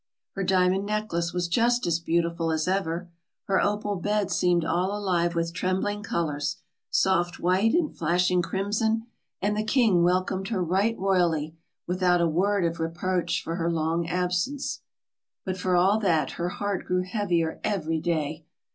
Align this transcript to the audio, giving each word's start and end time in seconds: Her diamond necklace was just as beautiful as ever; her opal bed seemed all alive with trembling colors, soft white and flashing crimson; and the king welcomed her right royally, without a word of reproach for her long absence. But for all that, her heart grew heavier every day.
Her 0.31 0.43
diamond 0.43 0.87
necklace 0.87 1.31
was 1.31 1.47
just 1.47 1.85
as 1.85 1.99
beautiful 1.99 2.51
as 2.51 2.67
ever; 2.67 3.11
her 3.43 3.61
opal 3.61 3.97
bed 3.97 4.31
seemed 4.31 4.65
all 4.65 4.97
alive 4.97 5.35
with 5.35 5.53
trembling 5.53 6.01
colors, 6.01 6.57
soft 6.89 7.39
white 7.39 7.75
and 7.75 7.95
flashing 7.95 8.41
crimson; 8.41 9.05
and 9.43 9.55
the 9.55 9.63
king 9.63 10.01
welcomed 10.01 10.47
her 10.47 10.63
right 10.63 10.97
royally, 10.97 11.55
without 11.85 12.19
a 12.19 12.27
word 12.27 12.65
of 12.65 12.79
reproach 12.79 13.43
for 13.43 13.57
her 13.57 13.69
long 13.69 14.07
absence. 14.07 14.81
But 15.45 15.59
for 15.59 15.75
all 15.75 15.99
that, 15.99 16.31
her 16.31 16.49
heart 16.49 16.85
grew 16.87 17.03
heavier 17.03 17.59
every 17.63 17.99
day. 17.99 18.47